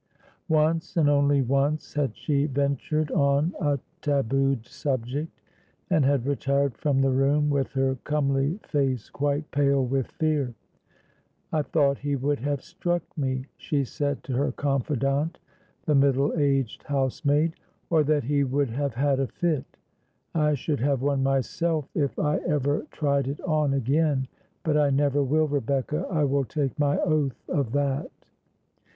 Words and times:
Once, 0.49 0.97
and 0.97 1.09
once 1.47 1.95
only, 1.95 2.01
had 2.07 2.17
she 2.17 2.47
ventured 2.47 3.11
on 3.11 3.53
a 3.61 3.77
tabooed 4.01 4.65
subject, 4.65 5.31
and 5.91 6.03
had 6.03 6.25
retired 6.25 6.75
from 6.75 7.01
the 7.01 7.11
room 7.11 7.51
with 7.51 7.67
her 7.73 7.95
comely 8.03 8.57
face 8.63 9.11
quite 9.11 9.51
pale 9.51 9.85
with 9.85 10.07
fear. 10.13 10.55
"I 11.53 11.61
thought 11.61 11.99
he 11.99 12.15
would 12.15 12.39
have 12.39 12.63
struck 12.63 13.03
me," 13.15 13.45
she 13.57 13.83
said 13.83 14.23
to 14.23 14.33
her 14.33 14.51
confidante, 14.51 15.37
the 15.85 15.93
middle 15.93 16.33
aged 16.35 16.81
housemaid, 16.81 17.53
"or 17.91 18.03
that 18.03 18.23
he 18.23 18.43
would 18.43 18.71
have 18.71 18.95
had 18.95 19.19
a 19.19 19.27
fit; 19.27 19.65
I 20.33 20.55
should 20.55 20.79
have 20.79 21.03
one 21.03 21.21
myself 21.21 21.87
if 21.93 22.17
I 22.17 22.37
ever 22.37 22.87
tried 22.89 23.27
it 23.27 23.39
on 23.41 23.71
again; 23.75 24.27
but 24.63 24.75
I 24.77 24.89
never 24.89 25.21
will, 25.21 25.47
Rebecca, 25.47 26.07
I 26.09 26.23
will 26.23 26.45
take 26.45 26.79
my 26.79 26.97
oath 27.01 27.47
of 27.47 27.73
that." 27.73 28.09